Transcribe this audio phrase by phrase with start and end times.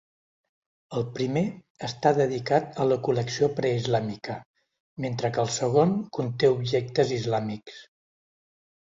[0.99, 1.41] El primer
[1.87, 4.37] està dedicat a la col·lecció preislàmica,
[5.05, 7.77] mentre que el segon conté objectes islàmics.